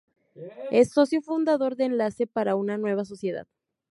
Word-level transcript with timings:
Es 0.71 0.89
Socio 0.91 1.21
Fundador 1.21 1.75
de 1.75 1.85
Enlace 1.85 2.25
para 2.25 2.55
una 2.55 2.75
Nueva 2.79 3.05
Sociedad. 3.05 3.45